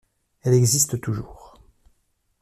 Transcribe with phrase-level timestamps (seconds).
[0.41, 1.61] Elle existe toujours.